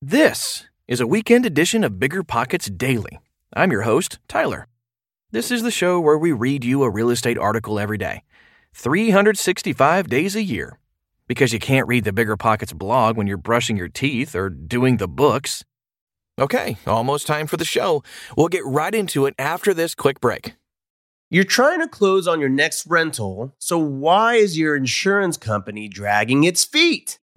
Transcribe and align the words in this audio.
This 0.00 0.68
is 0.86 1.00
a 1.00 1.08
weekend 1.08 1.44
edition 1.44 1.82
of 1.82 1.98
Bigger 1.98 2.22
Pockets 2.22 2.70
Daily. 2.70 3.18
I'm 3.52 3.72
your 3.72 3.82
host, 3.82 4.20
Tyler. 4.28 4.68
This 5.32 5.50
is 5.50 5.64
the 5.64 5.72
show 5.72 5.98
where 5.98 6.16
we 6.16 6.30
read 6.30 6.62
you 6.62 6.84
a 6.84 6.90
real 6.90 7.10
estate 7.10 7.36
article 7.36 7.80
every 7.80 7.98
day, 7.98 8.22
365 8.74 10.08
days 10.08 10.36
a 10.36 10.42
year. 10.44 10.78
Because 11.26 11.52
you 11.52 11.58
can't 11.58 11.88
read 11.88 12.04
the 12.04 12.12
Bigger 12.12 12.36
Pockets 12.36 12.72
blog 12.72 13.16
when 13.16 13.26
you're 13.26 13.36
brushing 13.36 13.76
your 13.76 13.88
teeth 13.88 14.36
or 14.36 14.48
doing 14.48 14.98
the 14.98 15.08
books. 15.08 15.64
Okay, 16.38 16.76
almost 16.86 17.26
time 17.26 17.48
for 17.48 17.56
the 17.56 17.64
show. 17.64 18.04
We'll 18.36 18.46
get 18.46 18.64
right 18.64 18.94
into 18.94 19.26
it 19.26 19.34
after 19.36 19.74
this 19.74 19.96
quick 19.96 20.20
break. 20.20 20.54
You're 21.28 21.42
trying 21.42 21.80
to 21.80 21.88
close 21.88 22.28
on 22.28 22.38
your 22.38 22.48
next 22.48 22.86
rental, 22.86 23.52
so 23.58 23.78
why 23.78 24.36
is 24.36 24.56
your 24.56 24.76
insurance 24.76 25.36
company 25.36 25.88
dragging 25.88 26.44
its 26.44 26.64
feet? 26.64 27.18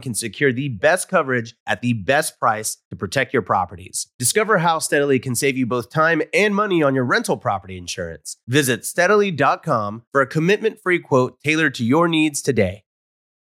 can 0.00 0.14
secure 0.14 0.52
the 0.52 0.68
best 0.68 1.08
coverage 1.08 1.54
at 1.66 1.82
the 1.82 1.92
best 1.92 2.38
price 2.38 2.78
to 2.90 2.96
protect 2.96 3.32
your 3.32 3.42
properties. 3.42 4.08
Discover 4.18 4.58
how 4.58 4.78
Steadily 4.78 5.18
can 5.18 5.34
save 5.34 5.56
you 5.56 5.66
both 5.66 5.90
time 5.90 6.22
and 6.32 6.54
money 6.54 6.82
on 6.82 6.94
your 6.94 7.04
rental 7.04 7.36
property 7.36 7.76
insurance. 7.76 8.36
Visit 8.48 8.84
steadily.com 8.84 10.04
for 10.12 10.20
a 10.20 10.26
commitment 10.26 10.80
free 10.82 10.98
quote 10.98 11.40
tailored 11.42 11.74
to 11.76 11.84
your 11.84 12.08
needs 12.08 12.42
today. 12.42 12.84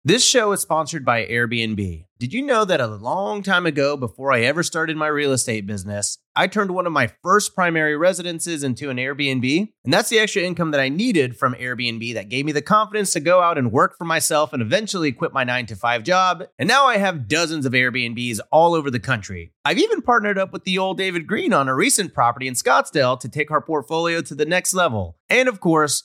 This 0.02 0.24
show 0.24 0.52
is 0.52 0.62
sponsored 0.62 1.04
by 1.04 1.26
Airbnb. 1.26 2.06
Did 2.18 2.32
you 2.32 2.40
know 2.40 2.64
that 2.64 2.80
a 2.80 2.86
long 2.86 3.42
time 3.42 3.66
ago, 3.66 3.98
before 3.98 4.32
I 4.32 4.40
ever 4.40 4.62
started 4.62 4.96
my 4.96 5.08
real 5.08 5.30
estate 5.30 5.66
business, 5.66 6.16
I 6.36 6.46
turned 6.46 6.70
one 6.70 6.86
of 6.86 6.92
my 6.92 7.10
first 7.22 7.54
primary 7.54 7.96
residences 7.96 8.62
into 8.62 8.88
an 8.88 8.98
Airbnb? 8.98 9.72
And 9.84 9.92
that's 9.92 10.10
the 10.10 10.18
extra 10.18 10.42
income 10.42 10.70
that 10.70 10.80
I 10.80 10.88
needed 10.88 11.36
from 11.36 11.54
Airbnb 11.54 12.14
that 12.14 12.28
gave 12.28 12.44
me 12.44 12.52
the 12.52 12.62
confidence 12.62 13.12
to 13.14 13.20
go 13.20 13.40
out 13.40 13.58
and 13.58 13.72
work 13.72 13.96
for 13.98 14.04
myself 14.04 14.52
and 14.52 14.62
eventually 14.62 15.10
quit 15.10 15.32
my 15.32 15.42
nine 15.42 15.66
to 15.66 15.76
five 15.76 16.04
job. 16.04 16.44
And 16.58 16.68
now 16.68 16.86
I 16.86 16.98
have 16.98 17.26
dozens 17.26 17.66
of 17.66 17.72
Airbnbs 17.72 18.38
all 18.52 18.74
over 18.74 18.90
the 18.90 19.00
country. 19.00 19.52
I've 19.64 19.78
even 19.78 20.02
partnered 20.02 20.38
up 20.38 20.52
with 20.52 20.64
the 20.64 20.78
old 20.78 20.98
David 20.98 21.26
Greene 21.26 21.52
on 21.52 21.68
a 21.68 21.74
recent 21.74 22.14
property 22.14 22.46
in 22.46 22.54
Scottsdale 22.54 23.18
to 23.20 23.28
take 23.28 23.50
our 23.50 23.60
portfolio 23.60 24.20
to 24.22 24.34
the 24.34 24.46
next 24.46 24.72
level. 24.72 25.16
And 25.28 25.48
of 25.48 25.60
course, 25.60 26.04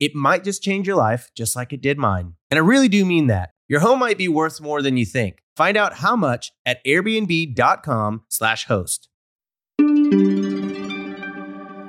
It 0.00 0.14
might 0.14 0.42
just 0.42 0.62
change 0.62 0.86
your 0.86 0.96
life, 0.96 1.30
just 1.36 1.54
like 1.54 1.72
it 1.72 1.82
did 1.82 1.98
mine. 1.98 2.34
And 2.50 2.58
I 2.58 2.62
really 2.62 2.88
do 2.88 3.04
mean 3.04 3.26
that. 3.28 3.50
Your 3.68 3.80
home 3.80 4.00
might 4.00 4.18
be 4.18 4.26
worth 4.26 4.60
more 4.60 4.82
than 4.82 4.96
you 4.96 5.06
think. 5.06 5.42
Find 5.54 5.76
out 5.76 5.98
how 5.98 6.16
much 6.16 6.50
at 6.66 6.84
airbnb.com/slash 6.84 8.64
host. 8.64 9.08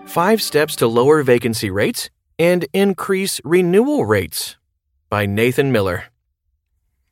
Five 0.07 0.41
Steps 0.41 0.75
to 0.75 0.87
Lower 0.87 1.23
Vacancy 1.23 1.71
Rates 1.71 2.09
and 2.37 2.65
Increase 2.73 3.39
Renewal 3.45 4.05
Rates 4.05 4.57
by 5.09 5.25
Nathan 5.25 5.71
Miller. 5.71 6.05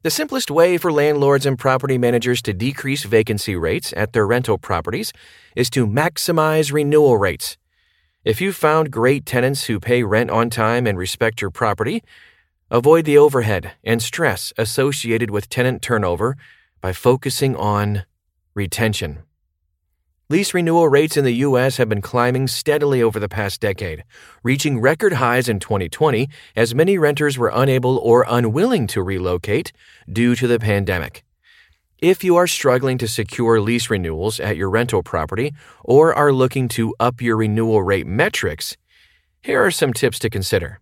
The 0.01 0.09
simplest 0.09 0.51
way 0.51 0.77
for 0.77 0.91
landlords 0.91 1.45
and 1.45 1.57
property 1.57 1.97
managers 1.97 2.41
to 2.43 2.53
decrease 2.53 3.03
vacancy 3.03 3.55
rates 3.55 3.93
at 3.97 4.13
their 4.13 4.27
rental 4.27 4.57
properties 4.57 5.11
is 5.55 5.69
to 5.71 5.88
maximize 5.88 6.71
renewal 6.71 7.17
rates. 7.17 7.57
If 8.25 8.41
you've 8.41 8.57
found 8.57 8.91
great 8.91 9.25
tenants 9.25 9.63
who 9.66 9.80
pay 9.80 10.03
rent 10.03 10.30
on 10.30 10.50
time 10.50 10.85
and 10.85 10.97
respect 10.97 11.40
your 11.40 11.52
property, 11.52 12.03
avoid 12.69 13.06
the 13.06 13.18
overhead 13.18 13.72
and 13.81 14.02
stress 14.02 14.52
associated 14.57 15.31
with 15.31 15.47
tenant 15.47 15.81
turnover 15.81 16.35
by 16.81 16.91
focusing 16.91 17.56
on 17.56 18.03
retention. 18.53 19.19
Lease 20.28 20.53
renewal 20.53 20.90
rates 20.90 21.16
in 21.16 21.24
the 21.24 21.35
U.S. 21.47 21.78
have 21.78 21.88
been 21.88 22.02
climbing 22.02 22.50
steadily 22.50 23.02
over 23.02 23.22
the 23.22 23.30
past 23.30 23.62
decade, 23.62 24.03
reaching 24.44 24.81
record 24.81 25.13
highs 25.13 25.47
in 25.47 25.57
2020 25.57 26.28
as 26.57 26.75
many 26.75 26.97
renters 26.97 27.38
were 27.38 27.51
unable 27.56 28.00
or 28.00 28.25
unwilling 28.28 28.86
to 28.88 29.01
relocate 29.01 29.72
due 30.12 30.36
to 30.36 30.46
the 30.46 30.59
pandemic. 30.59 31.24
If 32.01 32.23
you 32.23 32.37
are 32.37 32.47
struggling 32.47 32.97
to 32.99 33.09
secure 33.09 33.59
lease 33.59 33.89
renewals 33.89 34.39
at 34.39 34.55
your 34.55 34.69
rental 34.69 35.03
property 35.03 35.53
or 35.83 36.13
are 36.15 36.31
looking 36.31 36.69
to 36.69 36.95
up 36.97 37.21
your 37.21 37.35
renewal 37.35 37.83
rate 37.83 38.07
metrics, 38.07 38.77
here 39.41 39.61
are 39.61 39.71
some 39.71 39.91
tips 39.91 40.17
to 40.19 40.29
consider. 40.29 40.79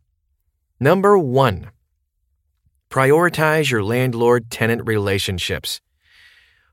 Number 0.79 1.17
one, 1.17 1.71
prioritize 2.91 3.71
your 3.71 3.83
landlord 3.83 4.51
tenant 4.51 4.83
relationships. 4.85 5.81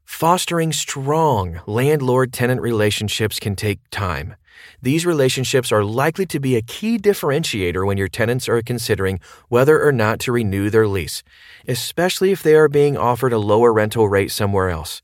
Fostering 0.04 0.74
strong 0.74 1.62
landlord 1.66 2.30
tenant 2.30 2.60
relationships 2.60 3.40
can 3.40 3.56
take 3.56 3.80
time. 3.90 4.36
These 4.82 5.06
relationships 5.06 5.72
are 5.72 5.84
likely 5.84 6.26
to 6.26 6.40
be 6.40 6.56
a 6.56 6.62
key 6.62 6.98
differentiator 6.98 7.86
when 7.86 7.96
your 7.96 8.08
tenants 8.08 8.48
are 8.48 8.62
considering 8.62 9.20
whether 9.48 9.82
or 9.82 9.92
not 9.92 10.20
to 10.20 10.32
renew 10.32 10.70
their 10.70 10.86
lease, 10.86 11.22
especially 11.66 12.32
if 12.32 12.42
they 12.42 12.54
are 12.54 12.68
being 12.68 12.96
offered 12.96 13.32
a 13.32 13.38
lower 13.38 13.72
rental 13.72 14.08
rate 14.08 14.30
somewhere 14.30 14.70
else. 14.70 15.02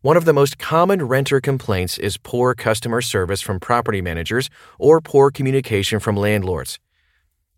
One 0.00 0.16
of 0.16 0.24
the 0.24 0.32
most 0.32 0.58
common 0.58 1.06
renter 1.08 1.40
complaints 1.40 1.98
is 1.98 2.18
poor 2.18 2.54
customer 2.54 3.00
service 3.00 3.40
from 3.40 3.58
property 3.58 4.00
managers 4.00 4.48
or 4.78 5.00
poor 5.00 5.30
communication 5.30 5.98
from 5.98 6.16
landlords. 6.16 6.78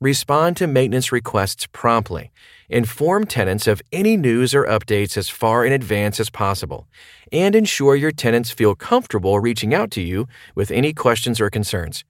Respond 0.03 0.57
to 0.57 0.67
maintenance 0.67 1.13
requests 1.13 1.67
promptly. 1.67 2.31
Inform 2.71 3.27
tenants 3.27 3.67
of 3.67 3.83
any 3.93 4.17
news 4.17 4.55
or 4.55 4.65
updates 4.65 5.19
as 5.19 5.29
far 5.29 5.63
in 5.63 5.75
advance 5.75 6.19
as 6.19 6.31
possible, 6.31 6.89
and 7.31 7.55
ensure 7.55 7.95
your 7.95 8.11
tenants 8.11 8.51
feel 8.51 8.75
comfortable 8.75 9.39
reaching 9.41 9.75
out 9.75 9.91
to 9.91 10.01
you 10.01 10.27
with 10.55 10.71
any 10.71 10.95
questions 10.95 11.39
or 11.39 11.51
concerns. 11.51 12.03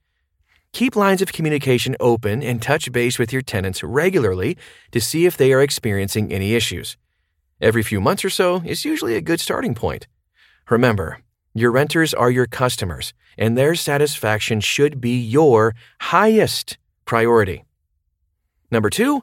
Keep 0.72 0.94
lines 0.94 1.20
of 1.20 1.32
communication 1.32 1.96
open 1.98 2.44
and 2.44 2.62
touch 2.62 2.92
base 2.92 3.18
with 3.18 3.32
your 3.32 3.42
tenants 3.42 3.82
regularly 3.82 4.56
to 4.92 5.00
see 5.00 5.26
if 5.26 5.36
they 5.36 5.52
are 5.52 5.60
experiencing 5.60 6.32
any 6.32 6.54
issues. 6.54 6.96
Every 7.60 7.82
few 7.82 8.00
months 8.00 8.24
or 8.24 8.30
so 8.30 8.62
is 8.64 8.84
usually 8.84 9.16
a 9.16 9.20
good 9.20 9.40
starting 9.40 9.74
point. 9.74 10.06
Remember, 10.70 11.22
your 11.54 11.72
renters 11.72 12.14
are 12.14 12.30
your 12.30 12.46
customers, 12.46 13.14
and 13.36 13.58
their 13.58 13.74
satisfaction 13.74 14.60
should 14.60 15.00
be 15.00 15.18
your 15.18 15.74
highest 15.98 16.78
priority. 17.04 17.64
Number 18.70 18.90
two, 18.90 19.22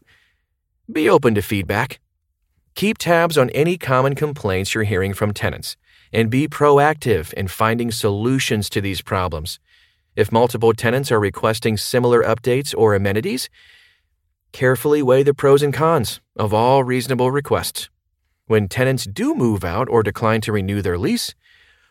be 0.91 1.09
open 1.09 1.35
to 1.35 1.41
feedback. 1.41 1.99
Keep 2.75 2.97
tabs 2.97 3.37
on 3.37 3.49
any 3.51 3.77
common 3.77 4.13
complaints 4.13 4.73
you're 4.73 4.83
hearing 4.83 5.13
from 5.13 5.33
tenants 5.33 5.77
and 6.13 6.29
be 6.29 6.47
proactive 6.47 7.33
in 7.33 7.47
finding 7.47 7.91
solutions 7.91 8.69
to 8.69 8.81
these 8.81 9.01
problems. 9.01 9.59
If 10.15 10.31
multiple 10.31 10.73
tenants 10.73 11.11
are 11.11 11.19
requesting 11.19 11.77
similar 11.77 12.23
updates 12.23 12.73
or 12.77 12.95
amenities, 12.95 13.49
carefully 14.51 15.01
weigh 15.01 15.23
the 15.23 15.33
pros 15.33 15.61
and 15.63 15.73
cons 15.73 16.21
of 16.35 16.53
all 16.53 16.83
reasonable 16.83 17.31
requests. 17.31 17.89
When 18.47 18.67
tenants 18.67 19.05
do 19.05 19.35
move 19.35 19.63
out 19.63 19.89
or 19.89 20.03
decline 20.03 20.41
to 20.41 20.51
renew 20.51 20.81
their 20.81 20.97
lease, 20.97 21.35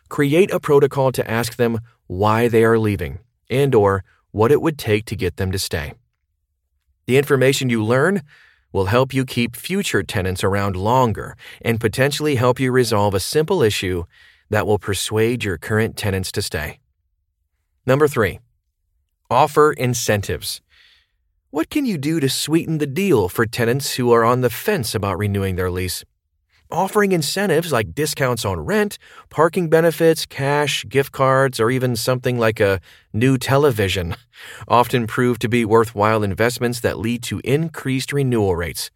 create 0.09 0.51
a 0.51 0.59
protocol 0.59 1.11
to 1.11 1.29
ask 1.29 1.55
them 1.55 1.79
why 2.07 2.47
they 2.47 2.63
are 2.63 2.79
leaving 2.79 3.19
and 3.49 3.73
or 3.75 4.03
what 4.31 4.51
it 4.51 4.61
would 4.61 4.77
take 4.77 5.05
to 5.05 5.15
get 5.15 5.37
them 5.37 5.51
to 5.51 5.59
stay. 5.59 5.93
The 7.07 7.17
information 7.17 7.69
you 7.69 7.83
learn 7.83 8.21
will 8.73 8.85
help 8.85 9.13
you 9.13 9.25
keep 9.25 9.55
future 9.55 10.03
tenants 10.03 10.43
around 10.43 10.75
longer 10.75 11.35
and 11.61 11.79
potentially 11.79 12.35
help 12.35 12.59
you 12.59 12.71
resolve 12.71 13.13
a 13.13 13.19
simple 13.19 13.63
issue 13.63 14.03
that 14.49 14.67
will 14.67 14.77
persuade 14.77 15.43
your 15.43 15.57
current 15.57 15.95
tenants 15.95 16.31
to 16.33 16.41
stay. 16.41 16.79
Number 17.85 18.09
three, 18.09 18.39
offer 19.29 19.71
incentives. 19.71 20.61
What 21.49 21.69
can 21.69 21.85
you 21.85 21.97
do 21.97 22.19
to 22.19 22.27
sweeten 22.27 22.77
the 22.77 22.85
deal 22.85 23.29
for 23.29 23.45
tenants 23.45 23.95
who 23.95 24.11
are 24.11 24.25
on 24.25 24.41
the 24.41 24.49
fence 24.49 24.93
about 24.93 25.17
renewing 25.17 25.55
their 25.55 25.71
lease? 25.71 26.03
Offering 26.69 27.13
incentives 27.13 27.71
like 27.71 27.95
discounts 27.95 28.43
on 28.43 28.59
rent, 28.59 28.97
parking 29.29 29.69
benefits, 29.69 30.25
cash, 30.25 30.85
gift 30.89 31.13
cards, 31.13 31.61
or 31.61 31.71
even 31.71 31.95
something 31.95 32.37
like 32.37 32.59
a 32.59 32.81
new 33.13 33.37
television 33.37 34.15
often 34.67 35.07
prove 35.07 35.39
to 35.39 35.47
be 35.47 35.63
worthwhile 35.63 36.23
investments 36.23 36.81
that 36.81 36.99
lead 36.99 37.23
to 37.23 37.39
increased 37.45 38.11
renewal 38.11 38.53
rates. 38.55 38.91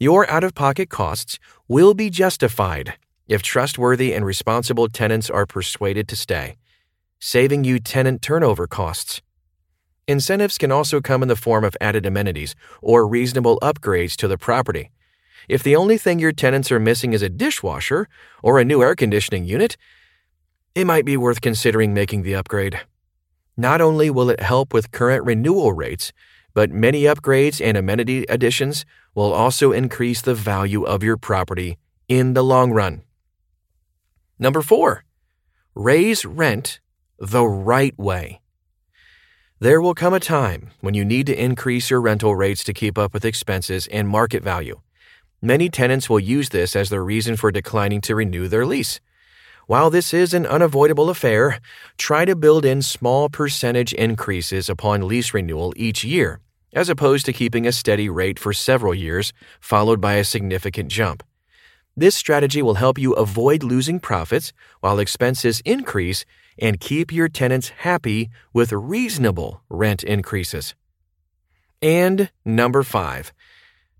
Your 0.00 0.28
out 0.28 0.42
of 0.42 0.54
pocket 0.54 0.90
costs 0.90 1.38
will 1.68 1.94
be 1.94 2.10
justified 2.10 2.94
if 3.28 3.42
trustworthy 3.42 4.12
and 4.12 4.26
responsible 4.26 4.88
tenants 4.88 5.30
are 5.30 5.46
persuaded 5.46 6.08
to 6.08 6.16
stay, 6.16 6.56
saving 7.20 7.62
you 7.62 7.78
tenant 7.78 8.22
turnover 8.22 8.66
costs. 8.66 9.22
Incentives 10.08 10.58
can 10.58 10.72
also 10.72 11.00
come 11.00 11.22
in 11.22 11.28
the 11.28 11.36
form 11.36 11.62
of 11.62 11.76
added 11.80 12.06
amenities 12.06 12.56
or 12.82 13.06
reasonable 13.06 13.58
upgrades 13.60 14.16
to 14.16 14.26
the 14.26 14.38
property. 14.38 14.90
If 15.48 15.62
the 15.62 15.76
only 15.76 15.96
thing 15.96 16.18
your 16.18 16.32
tenants 16.32 16.70
are 16.70 16.78
missing 16.78 17.14
is 17.14 17.22
a 17.22 17.30
dishwasher 17.30 18.06
or 18.42 18.58
a 18.58 18.64
new 18.64 18.82
air 18.82 18.94
conditioning 18.94 19.44
unit, 19.44 19.76
it 20.74 20.86
might 20.86 21.06
be 21.06 21.16
worth 21.16 21.40
considering 21.40 21.94
making 21.94 22.22
the 22.22 22.34
upgrade. 22.34 22.80
Not 23.56 23.80
only 23.80 24.10
will 24.10 24.30
it 24.30 24.40
help 24.40 24.74
with 24.74 24.92
current 24.92 25.24
renewal 25.24 25.72
rates, 25.72 26.12
but 26.54 26.70
many 26.70 27.02
upgrades 27.02 27.64
and 27.64 27.76
amenity 27.76 28.24
additions 28.28 28.84
will 29.14 29.32
also 29.32 29.72
increase 29.72 30.20
the 30.20 30.34
value 30.34 30.84
of 30.84 31.02
your 31.02 31.16
property 31.16 31.78
in 32.08 32.34
the 32.34 32.44
long 32.44 32.72
run. 32.72 33.02
Number 34.38 34.62
four, 34.62 35.04
raise 35.74 36.24
rent 36.24 36.80
the 37.18 37.44
right 37.44 37.98
way. 37.98 38.40
There 39.60 39.80
will 39.80 39.94
come 39.94 40.14
a 40.14 40.20
time 40.20 40.70
when 40.80 40.94
you 40.94 41.04
need 41.04 41.26
to 41.26 41.42
increase 41.42 41.90
your 41.90 42.00
rental 42.00 42.36
rates 42.36 42.62
to 42.64 42.72
keep 42.72 42.96
up 42.96 43.12
with 43.12 43.24
expenses 43.24 43.88
and 43.88 44.08
market 44.08 44.44
value. 44.44 44.80
Many 45.40 45.68
tenants 45.68 46.10
will 46.10 46.18
use 46.18 46.48
this 46.48 46.74
as 46.74 46.90
their 46.90 47.04
reason 47.04 47.36
for 47.36 47.52
declining 47.52 48.00
to 48.02 48.16
renew 48.16 48.48
their 48.48 48.66
lease. 48.66 49.00
While 49.66 49.90
this 49.90 50.12
is 50.12 50.34
an 50.34 50.46
unavoidable 50.46 51.10
affair, 51.10 51.60
try 51.96 52.24
to 52.24 52.34
build 52.34 52.64
in 52.64 52.82
small 52.82 53.28
percentage 53.28 53.92
increases 53.92 54.68
upon 54.68 55.06
lease 55.06 55.32
renewal 55.32 55.72
each 55.76 56.02
year, 56.02 56.40
as 56.72 56.88
opposed 56.88 57.26
to 57.26 57.32
keeping 57.32 57.66
a 57.66 57.72
steady 57.72 58.08
rate 58.08 58.38
for 58.38 58.52
several 58.52 58.94
years, 58.94 59.32
followed 59.60 60.00
by 60.00 60.14
a 60.14 60.24
significant 60.24 60.90
jump. 60.90 61.22
This 61.96 62.16
strategy 62.16 62.62
will 62.62 62.74
help 62.74 62.98
you 62.98 63.12
avoid 63.12 63.62
losing 63.62 64.00
profits 64.00 64.52
while 64.80 64.98
expenses 64.98 65.60
increase 65.64 66.24
and 66.58 66.80
keep 66.80 67.12
your 67.12 67.28
tenants 67.28 67.68
happy 67.68 68.30
with 68.52 68.72
reasonable 68.72 69.62
rent 69.68 70.02
increases. 70.02 70.74
And 71.82 72.30
number 72.44 72.82
five, 72.82 73.32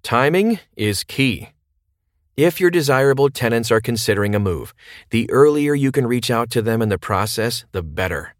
timing 0.03 0.61
is 0.77 1.05
key. 1.05 1.49
If 2.37 2.61
your 2.61 2.71
desirable 2.71 3.31
tenants 3.31 3.71
are 3.71 3.81
considering 3.81 4.35
a 4.35 4.39
move, 4.39 4.73
the 5.11 5.29
earlier 5.31 5.75
you 5.75 5.91
can 5.91 6.07
reach 6.07 6.31
out 6.31 6.51
to 6.51 6.63
them 6.63 6.81
in 6.81 6.89
the 6.89 6.99
process, 6.99 7.65
the 7.73 7.83
better. 7.83 8.35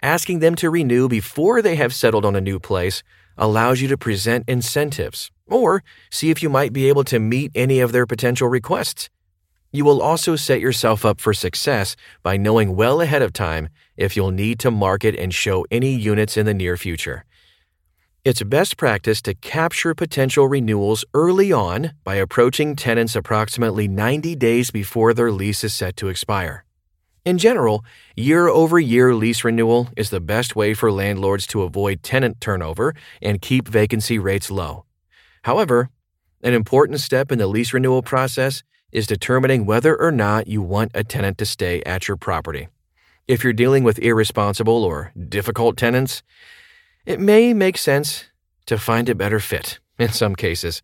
Asking 0.00 0.38
them 0.38 0.54
to 0.56 0.70
renew 0.70 1.08
before 1.08 1.60
they 1.60 1.76
have 1.76 1.94
settled 1.94 2.24
on 2.24 2.36
a 2.36 2.40
new 2.40 2.58
place 2.58 3.02
allows 3.36 3.80
you 3.80 3.88
to 3.88 3.98
present 3.98 4.48
incentives 4.48 5.30
or 5.46 5.82
see 6.10 6.30
if 6.30 6.42
you 6.42 6.48
might 6.48 6.72
be 6.72 6.88
able 6.88 7.04
to 7.04 7.18
meet 7.18 7.52
any 7.54 7.80
of 7.80 7.92
their 7.92 8.06
potential 8.06 8.48
requests. 8.48 9.10
You 9.70 9.84
will 9.84 10.00
also 10.00 10.34
set 10.34 10.60
yourself 10.60 11.04
up 11.04 11.20
for 11.20 11.34
success 11.34 11.96
by 12.22 12.38
knowing 12.38 12.76
well 12.76 13.02
ahead 13.02 13.20
of 13.20 13.34
time 13.34 13.68
if 13.96 14.16
you'll 14.16 14.30
need 14.30 14.58
to 14.60 14.70
market 14.70 15.14
and 15.14 15.34
show 15.34 15.66
any 15.70 15.94
units 15.94 16.38
in 16.38 16.46
the 16.46 16.54
near 16.54 16.76
future. 16.76 17.24
It's 18.28 18.42
best 18.42 18.76
practice 18.76 19.22
to 19.22 19.32
capture 19.32 19.94
potential 19.94 20.48
renewals 20.48 21.02
early 21.14 21.50
on 21.50 21.92
by 22.04 22.16
approaching 22.16 22.76
tenants 22.76 23.16
approximately 23.16 23.88
90 23.88 24.34
days 24.36 24.70
before 24.70 25.14
their 25.14 25.32
lease 25.32 25.64
is 25.64 25.72
set 25.72 25.96
to 25.96 26.08
expire. 26.08 26.66
In 27.24 27.38
general, 27.38 27.86
year 28.16 28.46
over 28.46 28.78
year 28.78 29.14
lease 29.14 29.44
renewal 29.44 29.88
is 29.96 30.10
the 30.10 30.20
best 30.20 30.54
way 30.54 30.74
for 30.74 30.92
landlords 30.92 31.46
to 31.46 31.62
avoid 31.62 32.02
tenant 32.02 32.38
turnover 32.38 32.94
and 33.22 33.40
keep 33.40 33.66
vacancy 33.66 34.18
rates 34.18 34.50
low. 34.50 34.84
However, 35.44 35.88
an 36.42 36.52
important 36.52 37.00
step 37.00 37.32
in 37.32 37.38
the 37.38 37.46
lease 37.46 37.72
renewal 37.72 38.02
process 38.02 38.62
is 38.92 39.06
determining 39.06 39.64
whether 39.64 39.98
or 39.98 40.12
not 40.12 40.46
you 40.46 40.60
want 40.60 40.90
a 40.92 41.02
tenant 41.02 41.38
to 41.38 41.46
stay 41.46 41.82
at 41.84 42.08
your 42.08 42.18
property. 42.18 42.68
If 43.26 43.42
you're 43.42 43.54
dealing 43.54 43.84
with 43.84 43.98
irresponsible 43.98 44.84
or 44.84 45.12
difficult 45.30 45.78
tenants, 45.78 46.22
it 47.08 47.18
may 47.18 47.54
make 47.54 47.78
sense 47.78 48.26
to 48.66 48.76
find 48.76 49.08
a 49.08 49.14
better 49.14 49.40
fit 49.40 49.78
in 49.98 50.10
some 50.10 50.36
cases. 50.36 50.82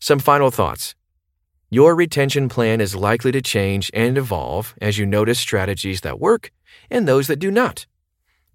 Some 0.00 0.18
final 0.18 0.50
thoughts. 0.50 0.96
Your 1.70 1.94
retention 1.94 2.48
plan 2.48 2.80
is 2.80 2.96
likely 2.96 3.30
to 3.30 3.40
change 3.40 3.88
and 3.94 4.18
evolve 4.18 4.74
as 4.82 4.98
you 4.98 5.06
notice 5.06 5.38
strategies 5.38 6.00
that 6.00 6.18
work 6.18 6.50
and 6.90 7.06
those 7.06 7.28
that 7.28 7.38
do 7.38 7.52
not. 7.52 7.86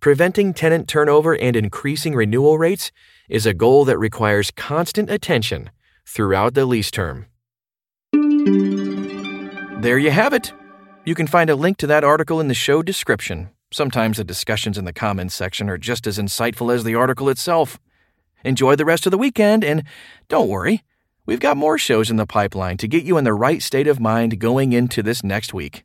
Preventing 0.01 0.53
tenant 0.53 0.89
turnover 0.89 1.37
and 1.37 1.55
increasing 1.55 2.15
renewal 2.15 2.57
rates 2.57 2.91
is 3.29 3.45
a 3.45 3.53
goal 3.53 3.85
that 3.85 3.97
requires 3.97 4.51
constant 4.51 5.09
attention 5.09 5.69
throughout 6.05 6.53
the 6.53 6.65
lease 6.65 6.91
term. 6.91 7.27
There 9.81 9.97
you 9.97 10.11
have 10.11 10.33
it. 10.33 10.51
You 11.05 11.15
can 11.15 11.27
find 11.27 11.49
a 11.49 11.55
link 11.55 11.77
to 11.77 11.87
that 11.87 12.03
article 12.03 12.41
in 12.41 12.49
the 12.49 12.53
show 12.53 12.81
description. 12.81 13.51
Sometimes 13.71 14.17
the 14.17 14.23
discussions 14.23 14.77
in 14.77 14.85
the 14.85 14.93
comments 14.93 15.35
section 15.35 15.69
are 15.69 15.77
just 15.77 16.07
as 16.07 16.17
insightful 16.17 16.73
as 16.73 16.83
the 16.83 16.95
article 16.95 17.29
itself. 17.29 17.79
Enjoy 18.43 18.75
the 18.75 18.85
rest 18.85 19.05
of 19.05 19.11
the 19.11 19.17
weekend, 19.17 19.63
and 19.63 19.83
don't 20.27 20.49
worry, 20.49 20.83
We've 21.31 21.39
got 21.39 21.55
more 21.55 21.77
shows 21.77 22.09
in 22.09 22.17
the 22.17 22.25
pipeline 22.25 22.77
to 22.77 22.87
get 22.87 23.03
you 23.03 23.17
in 23.17 23.23
the 23.23 23.33
right 23.33 23.61
state 23.61 23.87
of 23.87 23.99
mind 23.99 24.39
going 24.39 24.73
into 24.73 25.03
this 25.03 25.23
next 25.23 25.53
week. 25.53 25.83